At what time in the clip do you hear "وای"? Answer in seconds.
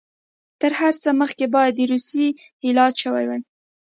3.27-3.41